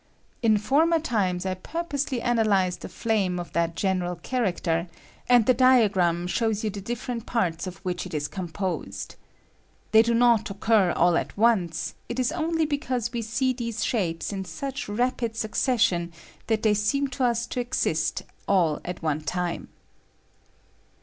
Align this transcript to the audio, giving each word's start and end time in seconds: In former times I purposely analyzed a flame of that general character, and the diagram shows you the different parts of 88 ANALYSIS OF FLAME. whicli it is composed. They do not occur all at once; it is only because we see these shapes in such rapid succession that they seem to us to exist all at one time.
In 0.41 0.57
former 0.57 0.97
times 0.99 1.45
I 1.45 1.53
purposely 1.53 2.23
analyzed 2.23 2.83
a 2.83 2.89
flame 2.89 3.39
of 3.39 3.53
that 3.53 3.75
general 3.75 4.15
character, 4.15 4.87
and 5.29 5.45
the 5.45 5.53
diagram 5.53 6.25
shows 6.25 6.63
you 6.63 6.71
the 6.71 6.81
different 6.81 7.27
parts 7.27 7.67
of 7.67 7.81
88 7.85 7.85
ANALYSIS 7.85 7.85
OF 7.85 7.93
FLAME. 7.93 7.93
whicli 7.93 8.05
it 8.07 8.13
is 8.17 8.27
composed. 8.27 9.15
They 9.91 10.01
do 10.01 10.15
not 10.15 10.49
occur 10.49 10.91
all 10.93 11.15
at 11.17 11.37
once; 11.37 11.93
it 12.09 12.17
is 12.19 12.31
only 12.31 12.65
because 12.65 13.13
we 13.13 13.21
see 13.21 13.53
these 13.53 13.85
shapes 13.85 14.33
in 14.33 14.43
such 14.43 14.89
rapid 14.89 15.35
succession 15.37 16.11
that 16.47 16.63
they 16.63 16.73
seem 16.73 17.07
to 17.09 17.23
us 17.25 17.45
to 17.45 17.59
exist 17.59 18.23
all 18.47 18.81
at 18.83 19.03
one 19.03 19.21
time. 19.21 19.67